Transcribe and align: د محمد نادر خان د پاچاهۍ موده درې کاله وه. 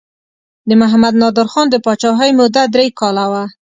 د 0.67 0.71
محمد 0.81 1.13
نادر 1.21 1.47
خان 1.53 1.67
د 1.71 1.75
پاچاهۍ 1.85 2.31
موده 2.39 2.63
درې 2.73 2.87
کاله 2.99 3.25
وه. 3.31 3.43